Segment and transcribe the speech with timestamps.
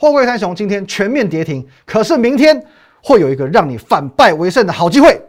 [0.00, 2.64] 货柜三雄今天全面跌停，可是明天
[3.02, 5.20] 会有一个让你反败为胜的好机会。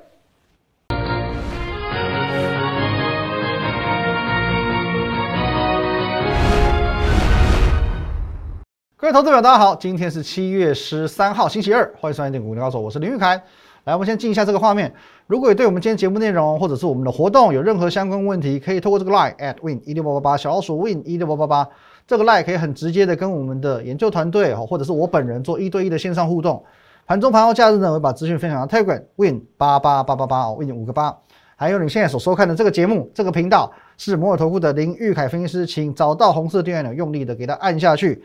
[8.95, 13.41] 各位投资者，大家好，今天是七月十三号，星期二，欢迎收看《点股高手》，我是林玉凯。
[13.86, 14.93] 来，我们先进一下这个画面。
[15.25, 21.70] 如果对我们今天节目内容或者是我们的活动有任何相关问题，可以透过这个 line at win 一六八八八小老鼠 win 一六八八八。
[22.09, 26.65] 这个 line 可以很直接的跟我们的研究团队哦，或者是我本人做一对一的线上互动。
[27.05, 31.15] 盘中盘后假日呢，我会把资讯分享到 Telegram Win 八八八八八哦，Win 五个八。
[31.55, 38.23] 还有你现在所收看的这个节目，这个频道是摩尔投顾的林玉凯分析师，请找到红色订阅钮，用力的给它按下去。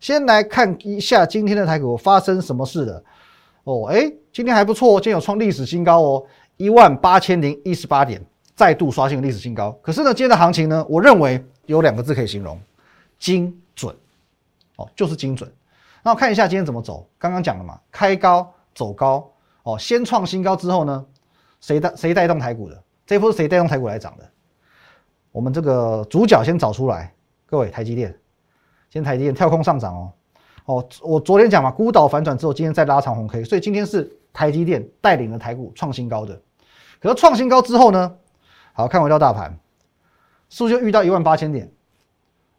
[0.00, 3.00] 先来看一下今天的台股发生什么事了
[3.62, 6.24] 哦，哎，今天还不错，今天有创历史新高哦，
[6.56, 8.20] 一万八千零一十八点，
[8.56, 9.70] 再度刷新历史新高。
[9.80, 12.58] 可是呢，今天的行情呢，我认为有两个字可以形容。
[13.20, 13.94] 精准，
[14.76, 15.48] 哦，就是精准。
[16.02, 17.06] 那我看一下今天怎么走。
[17.18, 19.30] 刚刚讲了嘛，开高走高，
[19.62, 21.06] 哦，先创新高之后呢，
[21.60, 22.82] 谁带谁带动台股的？
[23.06, 24.28] 这一波是谁带动台股来涨的？
[25.30, 27.14] 我们这个主角先找出来。
[27.44, 28.18] 各位，台积电，
[28.88, 30.12] 先台积电跳空上涨哦。
[30.64, 36.40] 哦，我昨天讲嘛，孤岛反转之后，今天再拉长红 K，所以今天是台积电带领了台股创新高的。
[37.00, 38.16] 可是创新高之后呢，
[38.72, 39.58] 好看回到大盘，
[40.48, 41.70] 是不是就遇到一万八千点？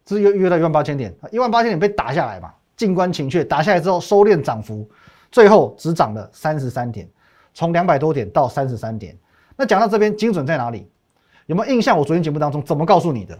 [0.06, 2.52] 是约约到一万八千点，一万八千点被打下来嘛？
[2.76, 4.88] 静观情却，打下来之后收敛涨幅，
[5.30, 7.08] 最后只涨了三十三点，
[7.54, 9.16] 从两百多点到三十三点。
[9.56, 10.88] 那讲到这边，精准在哪里？
[11.46, 11.96] 有没有印象？
[11.96, 13.38] 我昨天节目当中怎么告诉你的？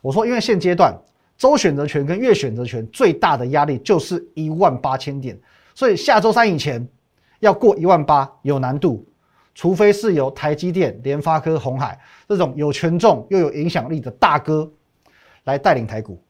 [0.00, 0.98] 我说，因为现阶段
[1.36, 5.38] 周选择权跟月选择权最大的压力就是一万八千点，
[5.74, 6.88] 所以下周三以前
[7.38, 9.06] 要过一万八有难度，
[9.54, 14.68] 除非是由台积电、联发科、红海这种有权重又有影响力的大哥。
[15.50, 16.22] 来带领台股，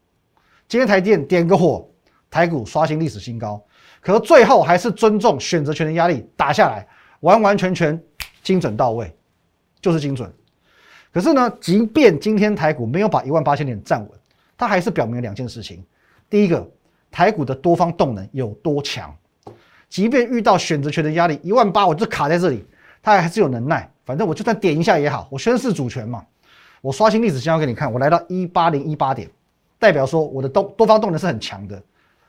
[0.67, 1.89] 今天台电点个火，
[2.31, 3.63] 台股刷新历史新高。
[4.01, 6.87] 可是最后还是尊重选择权的压力打下来，
[7.21, 8.03] 完完全全
[8.43, 9.15] 精准到位，
[9.81, 10.33] 就是精准。
[11.13, 14.11] 可是呢，即便今天台股没有把一万八千点站稳，
[14.57, 15.85] 它还是表明了两件事情：
[16.31, 16.67] 第一个，
[17.11, 19.11] 台股的多方动能有多强；
[19.89, 22.65] 即便遇到选择权的压力，一万八我就卡在这里，
[23.03, 23.91] 它还是有能耐。
[24.07, 26.25] 反正我就算点一下也好，我宣示主权嘛。
[26.81, 29.29] 我刷新历史新高给你看，我来到一八零一八点，
[29.79, 31.81] 代表说我的多多方动能是很强的。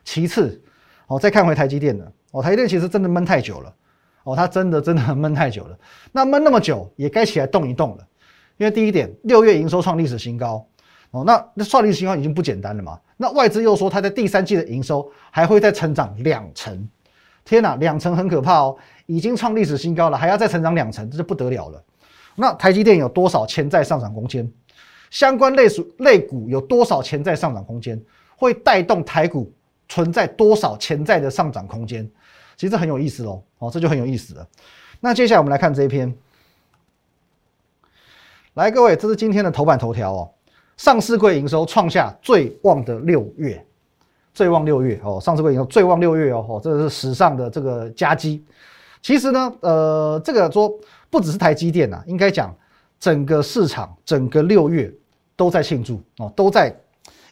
[0.04, 0.62] 其次，
[1.08, 3.74] 哦，再看回台积电的，哦，台积电其实真的闷太久了，
[4.24, 5.78] 哦，它真的真的闷太久了。
[6.12, 8.08] 那闷那么久，也该起来动一动了。
[8.58, 10.66] 因为第一点，六月营收创历史新高，
[11.12, 13.00] 哦，那那创历史新高已经不简单了嘛。
[13.16, 16.90] 那外资又说它在第三季的营收还会再成长两成，
[17.46, 18.76] 天哪，两成很可怕哦，
[19.06, 21.84] 已经创历史新高了，还要再成长两成，这就不得了了。
[22.36, 24.52] 那台积电有多少潜在上涨空间？
[25.10, 28.02] 相关类属类股有多少潜在上涨空间？
[28.38, 29.52] 会带动台股
[29.90, 32.10] 存在多少潜在的上涨空间？
[32.56, 34.48] 其实很有意思哦，哦，这就很有意思了。
[35.02, 36.16] 那接下来我们来看这一篇。
[38.54, 40.32] 来，各位，这是今天的头版头条哦。
[40.78, 43.66] 上市柜营收创下最旺的六月，
[44.34, 45.20] 最旺六月哦。
[45.20, 48.46] 上市柜营收最旺六月哦，哦，这是史上的这个佳绩。
[49.02, 50.74] 其实呢，呃，这个说。
[51.12, 52.56] 不只是台积电呐，应该讲
[53.00, 54.92] 整个市场整个六月
[55.36, 56.76] 都在庆祝哦，都在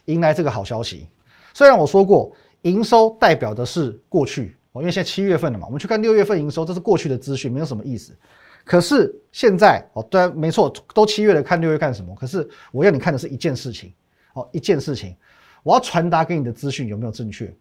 [0.04, 1.08] 迎来这个好消息。
[1.54, 2.30] 虽然我说过
[2.62, 8.16] 营收代表的是过去哦，因为现在七月份了嘛，我们去看六月份营收，这是过去的资讯，没有什么意思。
[8.64, 12.14] 可是现在哦，对，没错，都七月了，看六月干什么？
[12.14, 13.92] 可是我要你看的是一件事情
[14.34, 15.16] 哦，一件事情，
[15.62, 17.52] 我要传达给你的资讯有没有正确？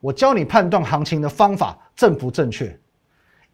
[0.00, 2.78] 我教你判断行情的方法正不正确？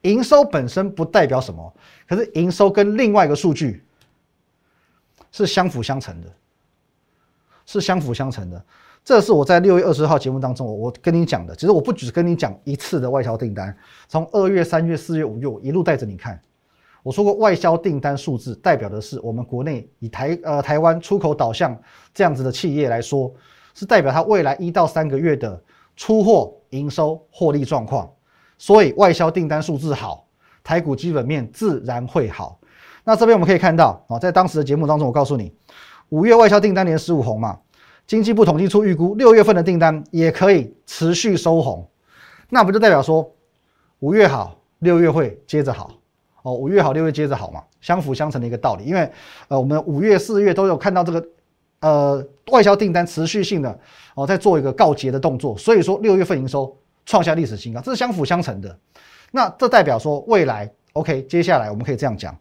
[0.05, 1.75] 营收本身不代表什么，
[2.09, 3.83] 可是营收跟另外一个数据
[5.33, 6.33] 是相辅相成的，
[7.67, 8.65] 是相辅相成的。
[9.05, 11.55] 这是我在六月二十号节目当中，我我跟你讲的。
[11.55, 13.77] 其实我不只跟你讲一次的外销订单，
[14.09, 16.41] 从二月、三月、四月、五月，我一路带着你看。
[17.03, 21.79] 我说过，外销订单数字代表的是我们国内以台呃台湾出口导向
[22.15, 23.31] 这样子的企业来说，
[23.75, 25.63] 是代表它未来一到三个月的
[25.97, 28.11] 出货、营收、获利状况。
[28.59, 30.27] 所以外销订单数字好，
[30.63, 32.59] 台股基本面自然会好。
[33.05, 35.53] 那这边我们可以看到啊，在当时的节目当中，我告诉你，
[36.09, 37.59] 五月外销订单连十五红嘛，
[38.07, 41.87] 经济部统计处预估六月份的订单也可以持续收红，
[42.49, 43.31] 那不就代表说
[43.99, 45.91] 五月好，六月会接着好
[46.43, 46.55] 哦？
[46.55, 48.85] 五月好，六月接着好嘛，相辅相成的一个道理。
[48.85, 49.11] 因为
[49.49, 51.27] 呃，我们五月、四月都有看到这个
[51.81, 53.79] 呃外销订单持续性的
[54.15, 56.75] 哦，在做一个告捷的动作，所以说六月份营收。
[57.07, 58.79] 创下历史新高，这是相辅相成的。
[59.31, 62.37] 那这代表说，未来 OK，接下来我们可以这样讲：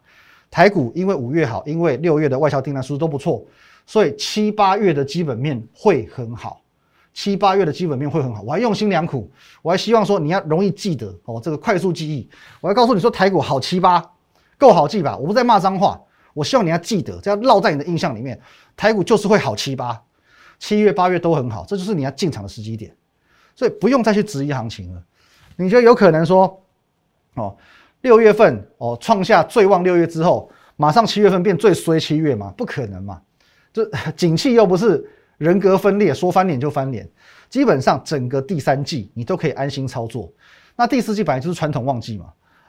[0.51, 3.43] 台股因为五月好，因为六月的外销订单数都不错，
[3.85, 6.61] 所以七八月的基本面会很好。
[7.13, 9.29] 七八月的基本面会很好，我还用心良苦，
[9.61, 12.27] 我还希望说你要容易记得哦，这个快速记忆，
[12.59, 14.03] 我还告诉你说台股好七八，
[14.57, 15.15] 够好记吧？
[15.15, 16.01] 我不在骂脏话，
[16.33, 18.39] 我希望你要记得，这样烙在你的印象里面，
[18.75, 20.01] 台股就是会好七八，
[20.57, 22.95] 七月八月都很好，这就是你要进场的时机点，
[23.55, 25.03] 所以不用再去质疑行情了。
[25.55, 26.61] 你觉得有可能说，
[27.35, 27.55] 哦，
[28.01, 32.53] 六月份哦创下最旺六月之后，马上七月份变最衰七月吗？
[32.57, 33.21] 不可能嘛，
[33.71, 35.09] 这 景气又不是。
[35.39, 37.09] 人格分裂，说翻脸就翻脸，
[37.49, 40.31] 基本上整个第三季你都可以安心操作。
[40.75, 42.25] 那第四季本来就是传统旺季嘛，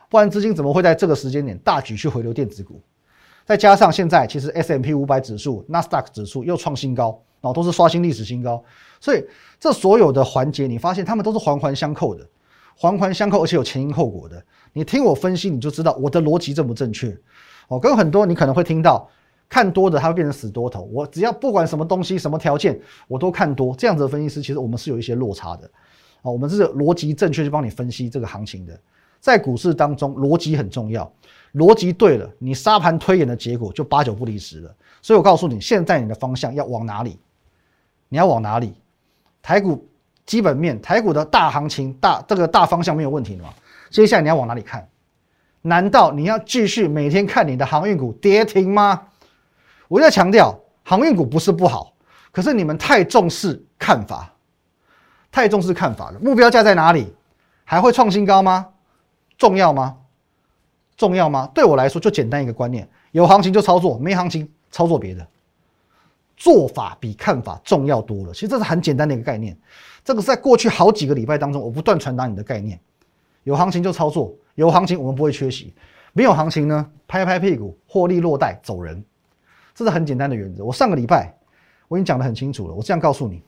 [0.09, 2.81] 不然资金怎么会在这个时间点大举去回流电子股？
[3.44, 8.62] 再加上现在其实 S M P 五百指数、纳斯达克指数又创新高，然后都是刷新历史新高，
[9.00, 9.25] 所以
[9.61, 12.26] 这所有的环节你发现他们都是环环相扣的，
[12.76, 14.43] 环环相扣，而且有前因后果的。
[14.73, 17.17] 你听我分析，你就知道我的逻辑正不正确。
[17.69, 19.08] 哦，跟很多你可能会听到。
[19.47, 20.88] 看多的，它会变成死多头。
[20.90, 23.76] 我只要不管什么东西、什么条件，我都看多。
[23.76, 25.70] 这样子的分析师，其实我们是有一些落差的。
[26.23, 28.76] 哦，我们是逻辑正确去帮你分析这个行情的。
[29.20, 31.12] 在股市当中，逻辑很重要。
[31.55, 34.75] 逻辑对了，你沙盘推演的结果就八九不离十了。
[35.01, 37.19] 所以我告诉你，现在你的方向要往哪里？
[38.09, 38.75] 你要往哪里？
[39.41, 39.87] 台股
[40.27, 43.53] 基本面，台股的大行情、大这个大方向没有问题吗？
[43.91, 44.89] 接下来你要往哪里看？
[45.62, 49.03] 难道你要继续每天看你的航运股跌停吗？
[49.89, 51.93] 我在强调，航运股不是不好，
[52.33, 54.33] 可是你们太重视看法，
[55.31, 56.19] 太重视看法了。
[56.19, 57.15] 目标价在哪里？
[57.65, 58.67] 还会创新高吗？
[59.39, 59.97] 重要吗？
[60.96, 61.50] 重要吗？
[61.55, 65.26] 对我来说，就简单一个观念：有行情就操作，没行情操作别的。
[66.37, 68.32] 做法比看法重要多了。
[68.32, 69.56] 其实这是很简单的一个概念。
[70.05, 72.79] 这个是在过去好几个礼拜当中，我不断传达你的概念：
[73.44, 75.73] 有行情就操作，有行情我们不会缺席；
[76.12, 79.02] 没有行情呢，拍拍屁股，获利落袋走人。
[79.75, 80.64] 这是很简单的原则。
[80.64, 81.32] 我上个礼拜
[81.88, 82.75] 我已经讲得很清楚了。
[82.75, 83.40] 我这样告诉你：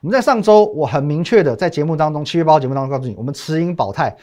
[0.00, 4.16] 我们在上周我很明确的在节目当中，七月八号节目当中告诉你，我们持盈保泰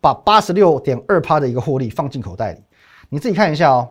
[0.00, 2.62] 把八十六点二趴的一个获利放进口袋里。
[3.08, 3.90] 你自己看一下哦。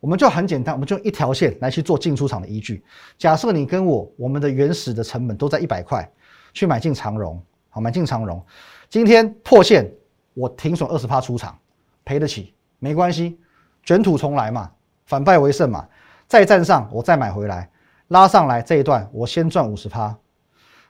[0.00, 2.84] 我们就很简单，我们就一条线来去做进出场的依据。
[3.16, 6.06] 假设你跟我我们的原始的成本都在一百块，
[6.52, 8.44] 去买进长荣，好买进长荣，
[8.90, 9.90] 今天破线，
[10.34, 11.58] 我停损二十趴出场，
[12.04, 13.40] 赔得起没关系。
[13.82, 14.70] 卷土重来嘛，
[15.06, 15.88] 反败为胜嘛，
[16.26, 17.70] 再站上我再买回来，
[18.08, 20.14] 拉上来这一段我先赚五十趴，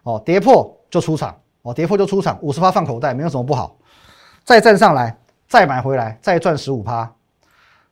[0.02, 3.76] 哦，跌破就出场，哦，跌破就出场，五十趴放口袋没有什么不好，
[4.44, 5.16] 再站上来
[5.48, 7.10] 再买回来再赚十五趴，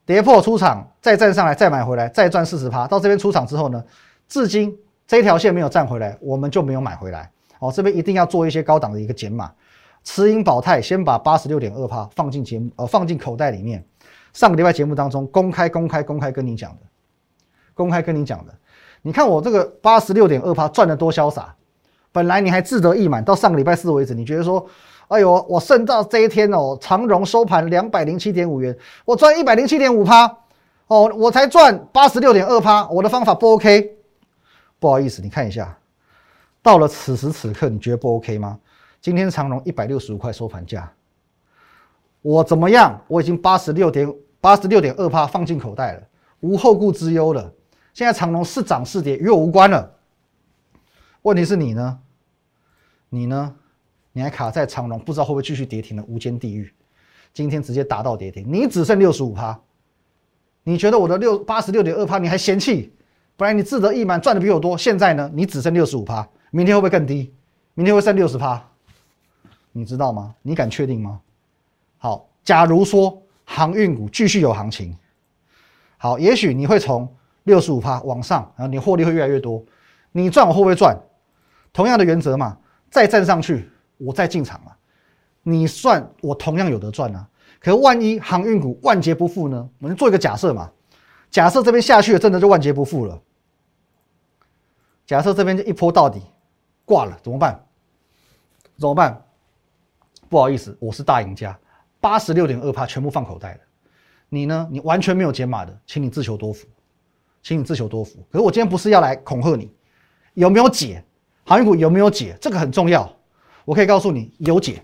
[0.04, 3.82] 跌破出场再站上来再买回来再赚四十趴，到这边出场之后呢，
[4.28, 4.76] 至今
[5.06, 9.50] 这条线没有站回来，我们就没有买回来，哦，这边一定要做一些高档的一个减码，
[10.04, 13.84] 持盈保泰先把八十六点二趴放进节目呃放进口袋里面。
[14.32, 16.78] 上个礼拜节目当中公开、公开、公开跟你讲的，
[17.74, 18.54] 公开跟你讲的，
[19.02, 21.54] 你看我这个八十六点二趴赚的多潇洒，
[22.12, 24.66] 本来你还志得意满，到上个礼拜四为止，你觉得说，
[25.12, 28.74] 哎呦，我剩到这一天哦，长荣收盘两百零七点五元，
[29.04, 30.24] 我赚一百零七点五趴，
[30.86, 33.94] 哦，我才赚八十六点二趴，我的方法不 OK，
[34.80, 35.76] 不好意思，你看一下，
[36.62, 38.58] 到了此时此刻，你觉得不 OK 吗？
[39.02, 40.90] 今天长荣一百六十五块收盘价。
[42.22, 42.98] 我怎么样？
[43.06, 44.10] 我已经八十六点
[44.40, 46.02] 八十六点二帕放进口袋了，
[46.40, 47.52] 无后顾之忧了。
[47.92, 49.92] 现在长隆是涨是跌与我无关了。
[51.20, 51.98] 问题是你呢？
[53.10, 53.54] 你呢？
[54.12, 56.72] 你还卡在长隆，不知道会不会继续跌停的无间地狱。
[57.32, 59.58] 今天直接达到跌停，你只剩六十五趴。
[60.64, 62.92] 你觉得我的六八十六点二趴你还嫌弃？
[63.36, 64.76] 不然你自得意满赚的比我多。
[64.76, 65.30] 现在呢？
[65.32, 67.32] 你只剩六十五趴，明天会不会更低？
[67.74, 68.62] 明天会剩六十趴？
[69.72, 70.34] 你知道吗？
[70.42, 71.20] 你敢确定吗？
[71.96, 74.94] 好，假如说航运股继续有行情，
[75.96, 77.08] 好，也许你会从
[77.44, 79.64] 六十五趴往上，然后你获利会越来越多。
[80.12, 80.94] 你赚我会不会赚？
[81.72, 82.58] 同样的原则嘛，
[82.90, 83.68] 再站上去，
[84.04, 84.76] 我再进场了。
[85.42, 87.28] 你算我同样有得赚啊。
[87.60, 89.68] 可万一航运股万劫不复呢？
[89.78, 90.70] 我们做一个假设嘛，
[91.30, 93.20] 假设这边下去了，真的就万劫不复了。
[95.06, 96.20] 假设这边就一波到底，
[96.84, 97.64] 挂了怎么办？
[98.78, 99.22] 怎么办？
[100.28, 101.56] 不好意思，我是大赢家。
[102.00, 103.60] 八十六点二帕全部放口袋了，
[104.28, 104.68] 你呢？
[104.70, 106.66] 你完全没有解码的，请你自求多福，
[107.42, 108.18] 请你自求多福。
[108.30, 109.70] 可是我今天不是要来恐吓你，
[110.34, 111.04] 有没有解？
[111.44, 112.36] 航运股有没有解？
[112.40, 113.08] 这个很重要。
[113.64, 114.82] 我可以告诉你，有解，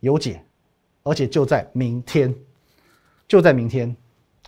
[0.00, 0.42] 有解，
[1.02, 2.34] 而且就在明天，
[3.28, 3.94] 就在明天，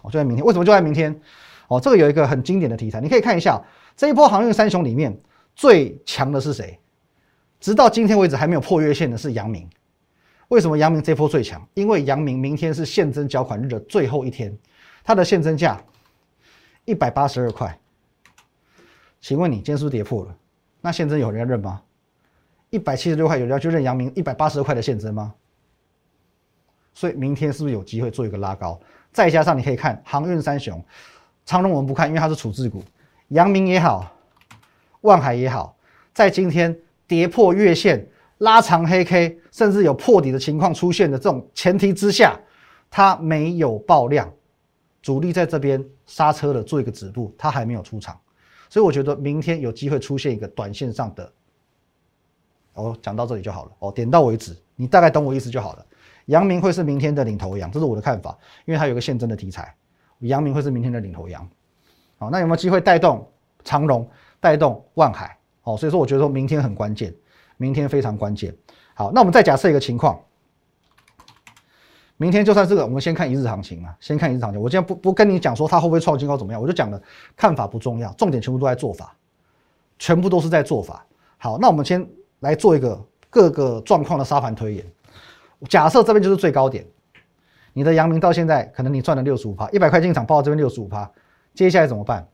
[0.02, 0.44] 哦，就在明天。
[0.44, 1.20] 为什么就在明天？
[1.68, 3.62] 哦，这个有一个很经典的题材，你可以看一下
[3.96, 5.16] 这一波航运三雄里面
[5.54, 6.78] 最强的是谁？
[7.60, 9.68] 直到今天为止还没有破月线的是阳明。
[10.48, 11.66] 为什么阳明这波最强？
[11.74, 14.54] 因为阳明明天是现增缴款日的最后一天，
[15.04, 15.82] 它的现增价
[16.84, 17.78] 一百八十二块，
[19.20, 20.36] 请问你今天是不是跌破了？
[20.80, 21.80] 那现增有人要认吗？
[22.72, 25.34] 一百七十六块有人要去认阳明一百八十二块的现增吗？
[26.94, 28.80] 所以明天是不是有机会做一个拉高？
[29.12, 30.82] 再加上你可以看航运三雄，
[31.44, 32.82] 长荣我们不看，因为它是处置股。
[33.28, 34.10] 阳明也好，
[35.02, 35.76] 万海也好，
[36.14, 36.74] 在今天
[37.06, 42.40] 跌破月线、拉长黑 K，甚至有破底的情况出现的这种前提之下，
[42.90, 44.32] 它没有爆量，
[45.02, 48.18] 主力在这边刹车了，做一个止步，它还没有出场，
[48.70, 51.30] 所以我觉得明天有机会出现一个短线上的。
[52.74, 53.72] 哦，讲到这里就好了。
[53.80, 55.86] 哦，点到为止，你大概懂我意思就好了。
[56.26, 59.74] 阳明会是明天的领头羊，这是我的看法，因为它有个现增的题材。
[60.20, 61.46] 阳明会是明天的领头羊。
[62.16, 63.28] 好，那有没有机会带动
[63.64, 65.36] 长荣、带动万海？
[65.64, 67.12] 哦，所以说我觉得说明天很关键，
[67.56, 68.54] 明天非常关键。
[68.94, 70.18] 好，那我们再假设一个情况，
[72.16, 74.60] 明天就算这个，我们先看一日行情嘛，先看一日行情。
[74.60, 77.02] 我今天不不跟你讲说它会不会创新高怎么样，我就讲了
[77.36, 79.16] 看法不重要，重点全部都在做法，
[79.98, 81.04] 全部都是在做法。
[81.36, 82.08] 好，那我们先。
[82.42, 84.84] 来做一个各个状况的沙盘推演。
[85.68, 86.84] 假设这边就是最高点，
[87.72, 91.11] 你的阳明到现在可能你赚了六十五趴，一百块进场报到这边六十五趴，
[91.54, 92.28] 接下来怎么办？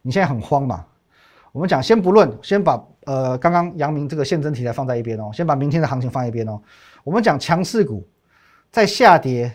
[0.00, 0.86] 你现在很慌嘛？
[1.50, 6.60] 我们讲先不论，先把呃刚刚阳明这个现增题材放在一边哦，先把明天的行情放一边哦。
[7.04, 8.08] 我们讲强势股
[8.70, 9.52] 在下跌，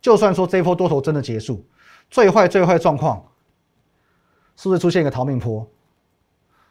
[0.00, 1.64] 就算说这波多头真的结束，
[2.10, 3.22] 最坏最坏状况
[4.56, 5.64] 是不是出现一个逃命坡？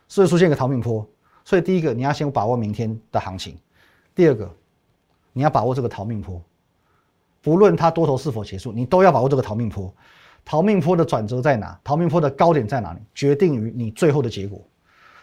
[0.07, 1.07] 是不是出现一个逃命坡？
[1.45, 3.53] 所以第一个，你要先把握明天的行情；
[4.15, 4.51] 第二个，
[5.31, 6.41] 你要把握这个逃命坡。
[7.39, 9.93] 不论它多头是否结束，你都要把握这个逃命坡。
[10.43, 11.79] 逃命坡的转折在哪？
[11.83, 12.99] 逃命坡的高点在哪里？
[13.13, 14.59] 决定于你最后的结果，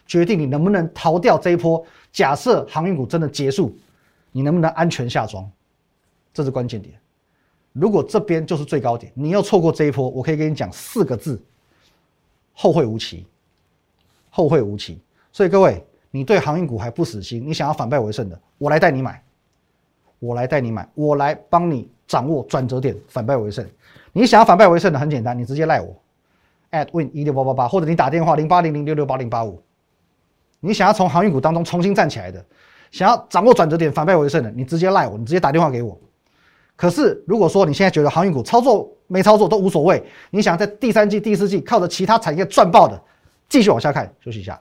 [0.06, 1.84] 决定你能不能逃掉这一波。
[2.12, 3.76] 假设航运股真的结束，
[4.30, 5.50] 你能不能安全下庄？
[6.32, 6.94] 这是关键点。
[7.72, 11.42] 如果这边就是最高点，你又错过这一波，我可以跟你讲四个字：
[12.52, 13.26] 后会无期。
[14.30, 15.00] 后会无期。
[15.32, 15.84] 所以各位。
[16.14, 19.20] 你对航运股还不死心，你想要反败为胜的，我来带你买，
[20.20, 23.66] 我来带你买，我来帮你掌握转折点，反败为胜。
[24.12, 25.96] 你想要反败为胜的，很简单，你直接赖我
[26.70, 29.60] ，at win 一六八八八，或者你打电话零八零零六六八零八五。
[30.60, 32.44] 你想要从航运股当中重新站起来的，
[32.90, 35.98] 想要掌握转折点，反败为胜的，你直接赖我，你直接打电话给我。
[36.76, 43.00] 可是如果说你现在觉得航运股操作没操作都无所谓，你想在第三季、第四季靠着其他产业赚爆的，
[43.48, 44.60] 继续往下看，休息一下。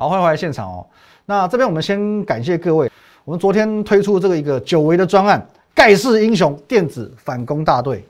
[0.00, 0.86] 好，欢迎回来现场哦。
[1.26, 2.88] 那这边我们先感谢各位。
[3.24, 8.04] 我们昨天推出这个一个久违的专案——盖世英雄电子反攻大队。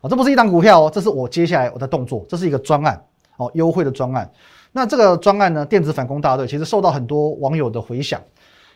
[0.00, 2.24] 啊，这不是一档股票哦，这是我接下来我的动作。
[2.28, 3.04] 这是一个专案
[3.36, 4.30] 哦，优惠的专案。
[4.70, 8.20] 那这个专案呢，电子反攻大队其实受到很多网友的回响，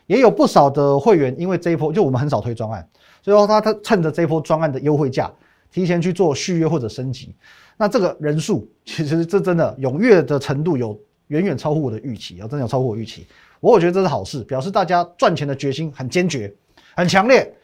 [0.09, 2.85] 也有不少的会员因为这一波就我们很少推专案，
[3.23, 5.31] 所以说他他趁着这一波专案的优惠价，
[5.71, 7.37] 提前去做续约或者升级。
[7.77, 10.99] 那这个人数其实这真的踊跃的程度有。
[11.29, 12.49] 远远超乎我的预期啊！
[12.49, 13.27] 真的超乎我预期，
[13.61, 16.53] 我我觉得这是好事，表示大家赚钱的决心很坚决、
[16.97, 17.55] 很强烈。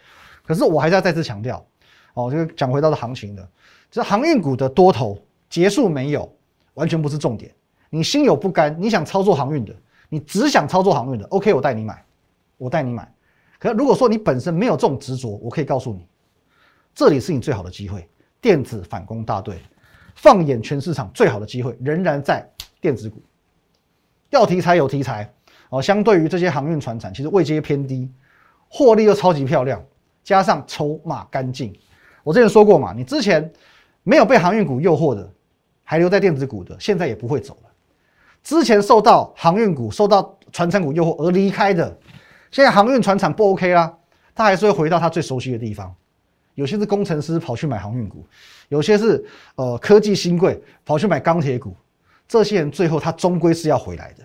[0.43, 1.67] 可是我还是要再次强调，
[2.15, 3.49] 哦，这个讲回到的行情的，
[3.91, 5.19] 这航运股的多头
[5.49, 6.31] 结束没有？
[6.75, 7.55] 完全不是重点。
[7.89, 9.75] 你心有不甘，你想操作航运的，
[10.09, 12.05] 你只想操作航运的，OK，我带你买，
[12.59, 13.11] 我带你买。
[13.61, 16.07] 可如果说你本身没有这种执着，我可以告诉你，
[16.95, 18.07] 这里是你最好的机会。
[18.41, 19.63] 电子反攻大队，
[20.17, 22.47] 放眼全市场，最好的机会仍然在
[22.81, 23.23] 电子股。
[24.35, 25.33] 要题材有题材
[25.71, 28.11] 哦，相对于这些航运船产，其实位阶偏低，
[28.69, 29.83] 获利又超级漂亮，
[30.25, 31.73] 加上筹码干净。
[32.25, 33.51] 我之前说过嘛，你之前
[34.03, 35.31] 没有被航运股诱惑的，
[35.85, 37.71] 还留在电子股的，现在也不会走了。
[38.43, 41.97] 之前受到航运股、受到船产股诱惑而离开的，
[42.51, 43.97] 现在航运船产不 OK 啦，
[44.35, 45.95] 他还是会回到他最熟悉的地方。
[46.55, 48.25] 有些是工程师跑去买航运股，
[48.69, 49.25] 有些是
[49.57, 51.75] 呃科技新贵跑去买钢铁股。
[52.27, 54.25] 这些人最后他终归是要回来的，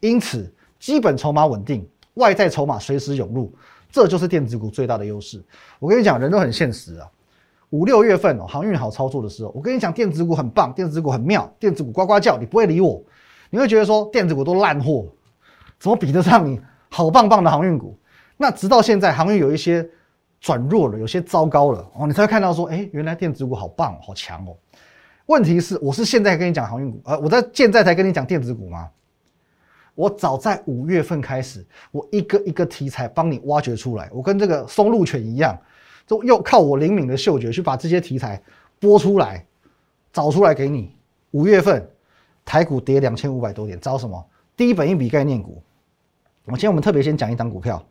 [0.00, 3.52] 因此基本筹码稳定，外在筹码随时涌入，
[3.90, 5.42] 这就是电子股最大的优势。
[5.78, 7.08] 我跟你讲，人都很现实啊。
[7.70, 13.02] 五六月份哦，航运好操作的时候，我跟你讲，电子股很棒，电子股很妙，电子股呱呱叫，你不会理我，
[13.50, 15.06] 你会觉得说电子股都烂货，
[15.78, 17.98] 怎么比得上你好棒棒的航运股？
[18.36, 19.86] 那直到现在，航运有一些
[20.40, 24.56] 转弱了，有些糟糕了哦，你才会看到说，哎，原来电子股好棒，好强哦。
[25.26, 28.88] 问题是，我是现在跟你讲航运股，呃，我在现在才跟你讲电子股吗？
[29.94, 35.58] 我早在五月份开始，我一个一个题材帮你挖掘出来，我跟这个松露犬一样，
[36.06, 38.40] 就又靠我灵敏的嗅觉去把这些题材
[38.78, 39.44] 播出来，
[40.12, 40.94] 找出来给你。
[41.32, 41.90] 五月份
[42.44, 44.24] 台股跌两千五百多点，找什么？
[44.56, 45.62] 低本一笔概念股。
[46.44, 47.84] 我今天我们特别先讲一档股票。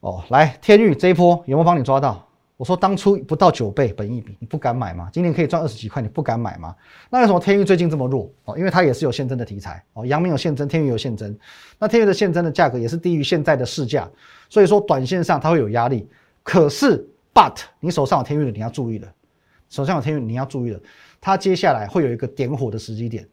[0.00, 2.26] 哦，来天域这一波有没有帮你抓到？
[2.60, 5.08] 我说当初不到九倍本益比，你不敢买吗？
[5.10, 6.76] 今年可以赚二十几块，你不敢买吗？
[7.08, 8.54] 那为什么天域最近这么弱哦？
[8.58, 11.34] 因为它也是有现增的题材哦，阳明有现增，天域有现增，
[11.78, 14.06] 那天域的现增的价格也是低于现在的市价，
[14.50, 16.06] 所以说短线上它会有压力。
[16.42, 17.02] 可是
[17.32, 19.10] ，but 你手上有天域的，你要注意了，
[19.70, 20.78] 手上有天域你要注意了，
[21.18, 23.26] 它接下来会有一个点火的时机点，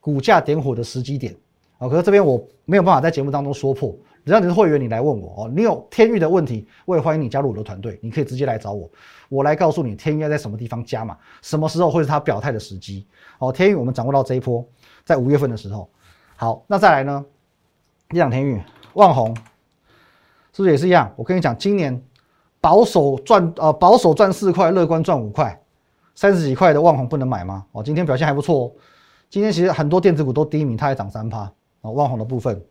[0.00, 1.32] 股价点火的时机点
[1.78, 1.88] 哦。
[1.88, 3.96] 可是这边我没有办法在节目当中说破。
[4.24, 5.50] 只要你是会员，你来问我哦。
[5.54, 7.98] 你有天域的问题，我也欢迎你加入我的团队。
[8.02, 8.88] 你可以直接来找我，
[9.28, 13.06] 我来告诉你天域要在什么地方加嘛，什么时候会是它表态的时机。
[13.38, 14.64] 哦，天域我们掌握到这一波，
[15.04, 15.90] 在五月份的时候。
[16.36, 17.24] 好，那再来呢？
[18.12, 18.62] 一讲天域，
[18.94, 19.34] 万红
[20.52, 21.12] 是不是也是一样？
[21.16, 22.00] 我跟你讲，今年
[22.60, 25.60] 保守赚呃保守赚四块，乐观赚五块，
[26.14, 27.66] 三十几块的万红不能买吗？
[27.72, 28.72] 哦，今天表现还不错哦。
[29.28, 31.50] 今天其实很多电子股都低迷，它还涨三趴
[31.80, 31.90] 啊。
[31.90, 32.62] 万红的部分。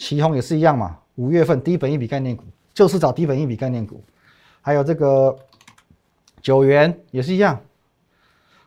[0.00, 2.42] 旗宏也是一样嘛，五月份低本一笔概念股
[2.72, 4.02] 就是找低本一笔概念股，
[4.62, 5.38] 还有这个
[6.40, 7.60] 九元也是一样，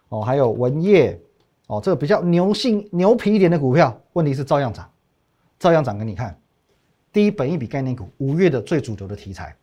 [0.10, 1.20] 哦，还有文业，
[1.66, 4.88] 哦，这个比较牛性牛皮一点的股票，问题是照样涨，
[5.58, 6.40] 照样涨给你看，
[7.12, 9.56] 低本一笔概念股五月的最主流的题材，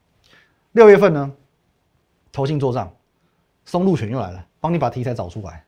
[0.73, 1.33] 六月份呢，
[2.33, 2.93] 投信做账，
[3.65, 5.65] 松露泉又来了，帮你把题材找出来，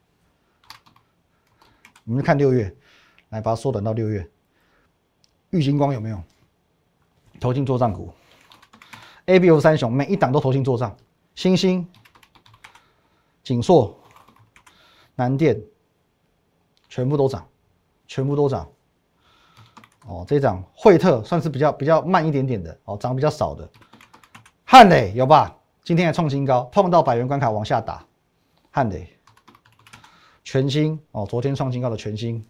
[2.03, 2.75] 我们看六月，
[3.29, 4.29] 来把它缩短到六月。
[5.53, 6.21] 玉金光有没有？
[7.39, 8.11] 投进做账股
[9.25, 10.95] ，A、B、O 三雄每一档都投进做账，
[11.35, 11.87] 星星、
[13.43, 13.95] 锦硕、
[15.13, 15.61] 南电，
[16.89, 17.47] 全部都涨，
[18.07, 18.67] 全部都涨。
[20.07, 23.69] 哦，这涨惠特算是比较比较慢一点点的，哦，涨比较少的。
[24.63, 25.55] 汉磊有吧？
[25.83, 28.03] 今天还创新高，碰到百元关卡往下打。
[28.71, 29.19] 汉磊、
[30.43, 32.43] 全新哦，昨天创新高的全新，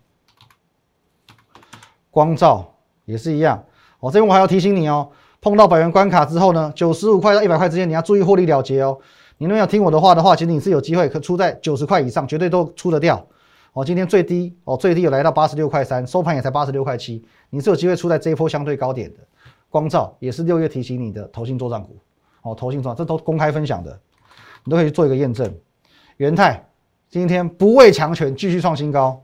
[2.10, 2.73] 光照。
[3.05, 3.63] 也是一样，
[4.00, 5.10] 哦，这边我还要提醒你哦，
[5.41, 8.98] 碰到百元关卡之后呢，九十五块到一百块之间，你要注意获利了结哦。
[9.38, 13.25] 你如果要听我的话的话，其实你是有机会可出在九十块以上，绝对都出得掉。
[13.74, 19.20] 哦，今天最低哦，最低有来到八十六块三，收盘也才八十六块七，你是有机会出在这一波相对高点的。
[19.70, 21.98] 光照也是六月提醒你的投信做账股，
[22.44, 24.00] 哦，投信做账这都公开分享的，
[24.63, 25.51] 你都可以去做一个验证。
[26.18, 26.63] 元泰
[27.09, 29.20] 今天不畏强权，继续创新高。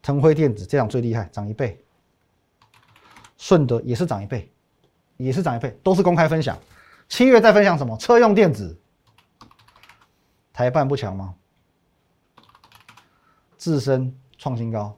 [0.00, 1.78] 腾辉电子这样最厉害，涨一倍。
[3.40, 4.52] 顺德也是涨一倍，
[5.16, 6.58] 也是涨一倍，都是公开分享。
[7.08, 7.96] 七月在分享什么？
[7.96, 8.78] 车用电子，
[10.52, 11.34] 台办不强吗？
[13.56, 14.94] 自身创新高，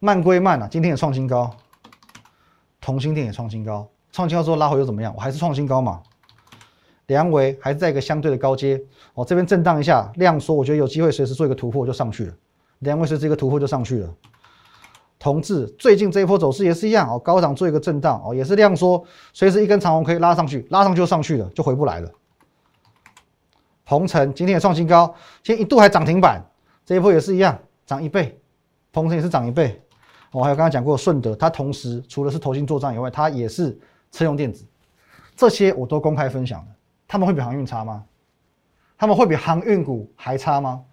[0.00, 1.54] 慢归慢啊，今天也创新高。
[2.80, 5.14] 同心电也创新高，创新高之后拉回又怎么样？
[5.14, 6.02] 我还是创新高嘛。
[7.06, 8.82] 梁维还是在一个相对的高阶，
[9.14, 12.34] 哦，这边震荡一下，量缩，我觉得有机会随时做一个突破就上去了。
[12.80, 14.14] 梁维随时一个突破就上去了。
[15.18, 22.08] 同志最近这一波走势也是一样哦，高涨做一个震荡哦，也是量缩，随时一根长红可以拉上去，拉上就上去了，就回不来了。
[23.84, 26.40] 鹏程今天也创新高，今天一度还涨停板，
[26.86, 28.40] 这一波也是一样，涨一倍。
[28.92, 29.82] 鹏程也是涨一倍。
[30.30, 33.76] 我还有刚刚讲过顺德，它同时除了是投信做账以外，它也是
[34.12, 34.64] 车用电子，
[35.34, 36.66] 这些我都公开分享的。
[37.08, 38.04] 他们会比航运差吗？
[38.96, 40.84] 他们会比航运股还差吗？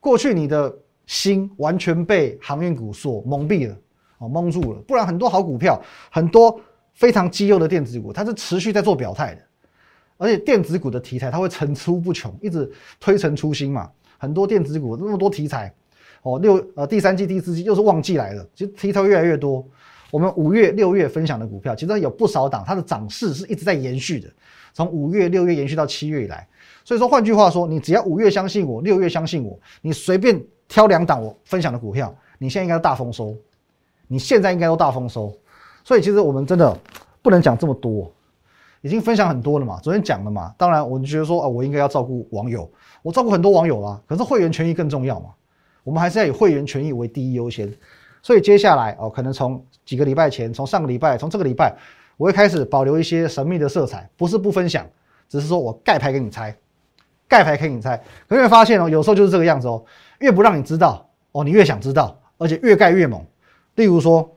[0.00, 0.76] 过去你的。
[1.10, 3.76] 心完全被航运股所蒙蔽了，
[4.18, 4.78] 哦，蒙住了。
[4.86, 6.60] 不然很多好股票，很多
[6.94, 9.42] 非常绩优的电子股，它是持续在做表态的。
[10.18, 12.70] 而且电子股的题材，它会层出不穷，一直
[13.00, 13.90] 推陈出新嘛。
[14.18, 15.74] 很多电子股那么多题材，
[16.22, 19.66] 哦，六呃第三季、第四季又是旺季来了，其实题材越来越多。
[20.12, 24.28] 我们五月、六月分享的股票，其实有不少档，它的涨势是一直在延续的，
[24.72, 26.46] 从五月、六月延续到七月以来。
[26.84, 30.40] 所以说，换句话说，你只要五月相信我，六月相信我，你随便。
[30.70, 33.34] 挑两档我分享的股票，你现在应该大丰收，
[34.06, 35.34] 你现在应该都大丰收，
[35.82, 36.74] 所以其实我们真的
[37.20, 38.08] 不能讲这么多，
[38.80, 42.70] 已经分享很多了嘛，昨天讲了嘛，当然我觉得说啊，我应该要照顾网友，
[43.02, 45.30] 我照顾很多网友啦，可是会员权益更重要嘛，
[45.82, 47.68] 我们还是要以会员权益为第一优先，
[48.22, 51.76] 所以接下来哦，可能从几个礼拜前，从上个礼拜，从这个礼拜，
[52.16, 54.86] 我会开始保留一些神秘的色彩，不是不分享，
[55.28, 56.56] 只是说我盖牌给你猜，
[57.26, 57.96] 盖牌给你猜，
[58.28, 59.84] 可你会发现哦，有时候就是这个样子哦。
[60.20, 63.22] 越不让你知道哦，你越想知道，而且越盖越猛。
[63.74, 64.36] 例如说，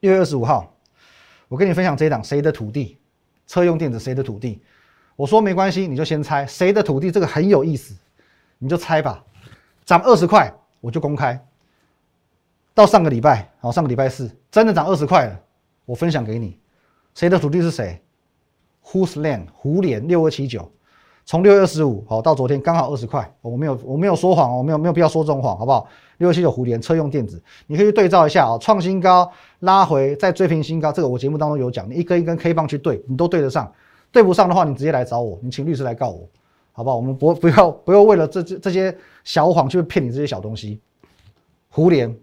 [0.00, 0.76] 六月二十五号，
[1.48, 2.98] 我跟你分享这一档谁的土地，
[3.46, 4.62] 车用电子谁的土地。
[5.16, 7.94] 我说没关系，你就先猜谁的土地，这个很有意思，
[8.58, 9.24] 你就猜吧。
[9.84, 11.40] 涨二十块，我就公开。
[12.74, 15.40] 到上个礼拜，好，上个礼拜四真的涨二十块了，
[15.84, 16.58] 我分享给你。
[17.14, 18.02] 谁的土地是谁
[18.86, 19.46] ？Whose land？
[19.52, 20.72] 胡联六二七九。
[21.26, 25.88] 从六月二十五好到昨天刚好二十块，我没有我没有说谎哦，没有没有必要说这种谎，好不好？
[26.18, 33.72] 六七九胡联车用电子，你可以对照一下哦，创新高拉回再追平新高，这个我节目当中有讲，你一根一根 K 棒去对，你都对得上，
[34.12, 36.28] 对不上的话，你直接来找我，你请律师来告我，
[36.72, 36.96] 好不好？
[36.96, 40.80] 我们不不要不要为了这这这些小谎去骗你这些小东西。
[41.70, 42.14] 胡联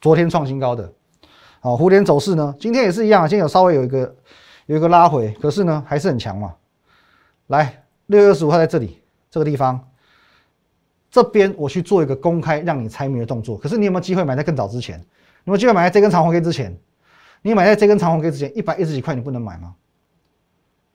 [0.00, 0.92] 昨天创新高的，
[1.60, 4.14] 好，胡联走势呢，今天也是一样，今天有稍微有一个
[4.66, 6.54] 有一个拉回，可是呢还是很强嘛。
[7.48, 7.81] 来，
[8.12, 8.98] 六月二十五号在这里
[9.30, 9.88] 这个地方，
[11.10, 14.98] 这边我去做一个公开让你猜谜的动作，可是你有没有机会买在更早之前？
[15.44, 16.78] 有没有机会买在这根长红 K 之前？
[17.40, 19.74] 你买在这根长红 K 之前，一百一十几块你不能买吗？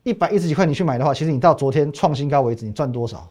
[0.04, 3.28] 一百一十几块你去买的话，其实你到昨天创新高为止，你赚多少？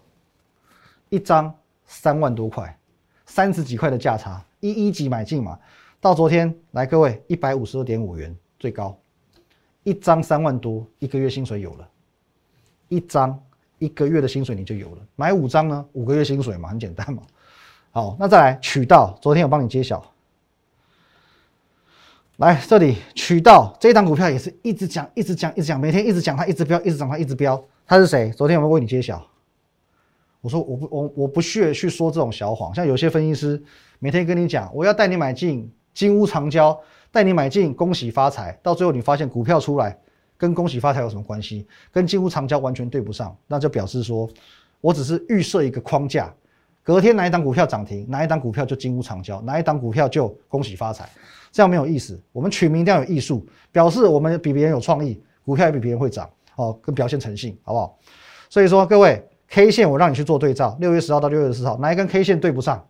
[1.07, 2.77] 一张三万多块，
[3.25, 5.57] 三十几块的价差，一一级买进嘛。
[6.01, 8.99] 到昨天来，各位一百五十二点五元最高，
[9.83, 11.89] 一张三万多，一个月薪水有了，
[12.89, 13.41] 一张
[13.79, 14.97] 一个月的薪水你就有了。
[15.15, 17.23] 买五张呢，五个月薪水嘛，很简单嘛。
[17.91, 20.03] 好，那再来渠道，昨天我帮你揭晓。
[22.37, 27.63] 来这里渠道这一档股票也是一直讲，一直讲，一直讲，每天一直讲，它一直飙，一直涨，它一直飙。
[27.85, 28.29] 它是谁？
[28.31, 29.25] 昨天有没有为你揭晓？
[30.41, 32.73] 我说我不我我不屑去说这种小谎。
[32.75, 33.61] 像有些分析师
[33.97, 36.79] 每天跟你讲，我要带你买进金屋藏娇，
[37.11, 39.97] 带你买进恭喜发财，到最后你发现股票出来
[40.37, 41.67] 跟恭喜发财有什么关系？
[41.91, 44.29] 跟金屋藏娇完全对不上，那就表示说
[44.79, 46.33] 我只是预设一个框架，
[46.83, 51.09] 隔天哪一档股票涨停，哪一档股票就金屋藏娇，哪一档股票就恭喜发财。
[51.51, 52.21] 这样没有意思。
[52.31, 57.97] 我们取名一定要有艺术，表示我们比别人有创意，股票也比别人会涨哦，跟表现诚信，好不好？
[58.49, 62.85] 所以说，各位 K 线我让你去做对照，六月十号到六月十四号，哪一根 K 线对不上？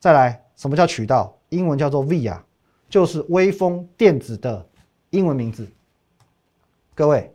[0.00, 1.36] 再来，什么叫渠道？
[1.50, 2.44] 英文叫做 V 啊，
[2.88, 4.66] 就是微风电子的
[5.10, 5.66] 英文名字。
[6.94, 7.32] 各位，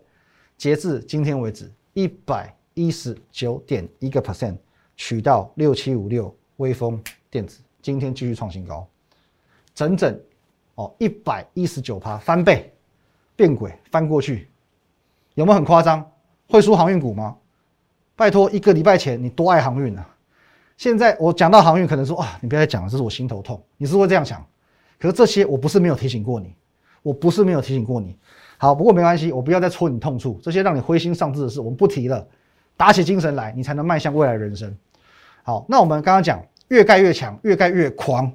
[0.56, 4.56] 截至今天为止，一百一十九点一个 percent，
[4.96, 8.88] 取到六七五六，微风电子今天继续创新高。
[9.74, 10.20] 整整
[10.76, 12.72] 哦一百一十九趴翻倍
[13.36, 14.48] 变轨翻过去，
[15.34, 16.08] 有没有很夸张？
[16.48, 17.36] 会输航运股吗？
[18.16, 20.08] 拜托，一个礼拜前你多爱航运啊！
[20.78, 23.60] 现在我讲到航运，可能说啊，你不要再讲了，这是我心头痛。
[23.78, 24.46] 你是会这样想？
[25.00, 26.54] 可是这些我不是没有提醒过你，
[27.02, 28.16] 我不是没有提醒过你。
[28.58, 30.40] 好，不过没关系，我不要再戳你痛处。
[30.42, 32.28] 这些让你灰心丧志的事，我们不提了。
[32.76, 34.76] 打起精神来，你才能迈向未来人生。
[35.44, 38.32] 好，那我们刚刚讲，越盖越强，越盖越狂。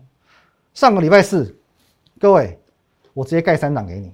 [0.75, 1.57] 上个礼拜四，
[2.19, 2.59] 各位，
[3.15, 4.13] 我直接盖三档给你，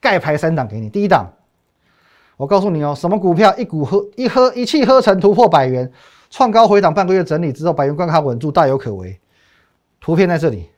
[0.00, 0.88] 盖牌三档给你。
[0.88, 1.32] 第一档，
[2.36, 5.90] 我告诉你哦，什么股票一股喝一喝一气呵成突破百元，
[6.30, 9.18] 创高回档半个月整理之后，百元关卡稳住，大有可为。
[10.00, 10.68] 图片在这里，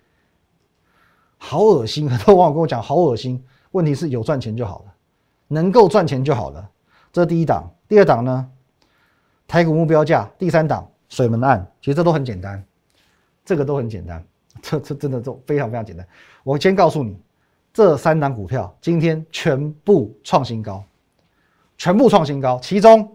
[1.36, 3.44] 好恶心，很多网友跟我讲好恶心。
[3.76, 4.94] 问题是有赚钱就好了，
[5.48, 6.70] 能够赚钱就好了。
[7.12, 8.50] 这是第一档，第二档呢？
[9.46, 12.64] 台股目标价，第三档水门案，其实这都很简单，
[13.44, 14.24] 这个都很简单。
[14.62, 16.08] 这这真的都非常非常简单。
[16.42, 17.14] 我先告诉你，
[17.74, 20.82] 这三档股票今天全部创新高，
[21.76, 22.58] 全部创新高。
[22.60, 23.14] 其中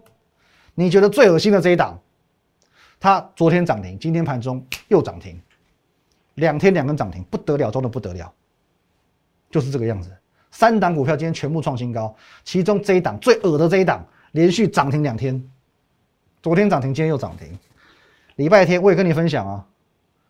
[0.74, 1.98] 你觉得最恶心的这一档，
[3.00, 5.38] 它昨天涨停，今天盘中又涨停，
[6.36, 8.32] 两天两根涨停，不得了真的不得了，
[9.50, 10.10] 就是这个样子。
[10.52, 15.42] 三档股票今天全部创新高，其中这一档最恶的这一档连续涨停两天，
[16.40, 17.58] 昨天涨停，今天又涨停。
[18.36, 19.66] 礼拜天我也跟你分享啊。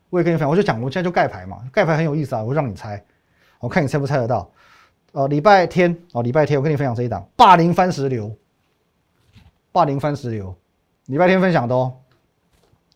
[0.09, 3.03] 我也跟你分享，我就讲，我现在就盖牌嘛，盖牌很有意思啊，我让你猜，
[3.61, 4.51] 我看你猜不猜得到。
[5.13, 8.35] 呃，礼拜天哦，礼拜天我跟你分享这一档霸凌番石榴，
[9.73, 10.55] 霸凌番石榴，
[11.07, 11.95] 礼拜天分享的哦。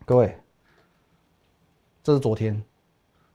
[0.05, 0.37] 各位，
[2.03, 2.63] 这是昨天，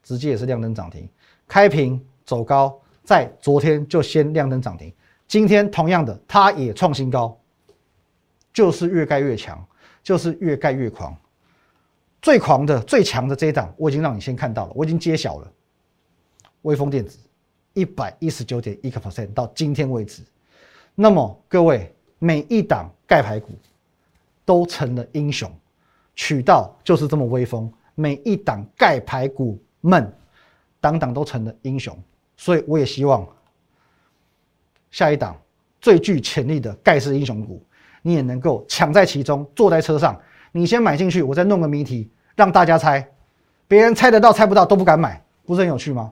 [0.04, 1.10] 直接也是亮灯涨停，
[1.48, 4.94] 开平走高，在昨天就先亮灯涨停，
[5.28, 7.38] 今天同样的，它也创新高，
[8.54, 9.64] 就是越盖越强，
[10.04, 11.16] 就是越盖越狂。
[12.22, 15.52] 最狂的、最强的这一档，我已经让你先看到了，我已经揭晓了。
[16.62, 17.18] 微风电子
[17.74, 20.22] 一百一十九点一个 percent 到今天为止，
[20.94, 23.50] 那么各位每一档盖牌股
[24.46, 25.52] 都成了英雄，
[26.14, 30.14] 渠道就是这么威风，每一档盖牌股们，
[30.80, 31.98] 档档都成了英雄，
[32.38, 33.28] 所以我也希望
[34.90, 35.36] 下一档
[35.80, 37.64] 最具潜力的盖世英雄股，
[38.02, 40.20] 你也能够抢在其中，坐在车上。
[40.52, 43.08] 你先买进去，我再弄个谜题让大家猜，
[43.68, 46.12] 别人猜得到猜不到都不敢买，不是很有趣吗？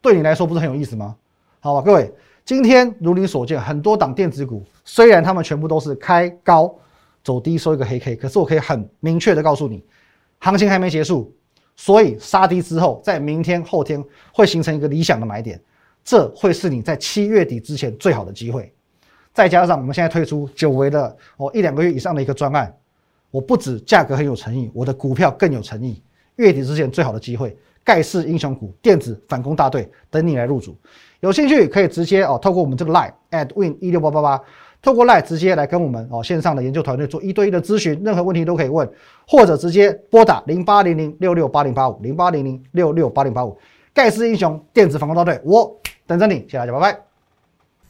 [0.00, 1.16] 对你来说不是很有意思吗？
[1.60, 2.12] 好吧，各位，
[2.44, 6.74] 今天如你所见，很多档电子股虽然他们全部都是开高
[7.22, 9.84] 走低收一个黑 K，可是我可以很明确的告诉你，
[10.38, 11.32] 行情还没结束，
[11.80, 15.58] 所以杀低之后，在明天后天会形成一个理想的买点，
[16.04, 18.70] 这会是你在七月底之前最好的机会。
[19.32, 22.76] 再加上我们现在推出久违的哦一两个月以上的一个专案。
[23.30, 26.02] 我不止价格很有诚意，我的股票更有诚意。
[26.34, 30.76] 月底之前最好的机会，盖世英雄股电子反攻大队等你来入主。
[31.20, 34.40] 有兴趣可以直接哦，透过我们这个 line at win 一六八八八
[34.80, 38.88] 透过 Line 直接来跟我们哦线上的研究团队做一对一的咨询，任何问题都可以问，
[39.26, 43.58] 或者直接拨打零八零零六六八零八五零八零零六六八零八五，
[43.92, 47.00] 盖世英雄电子防空大队，我等着你，谢谢大家，拜拜。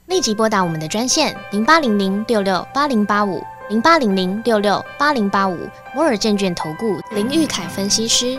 [0.06, 5.58] 立即拨打我们的专线零八零零六六八零八五零八零零六六八零八五
[5.94, 8.38] 摩尔证券投顾林玉凯分析师。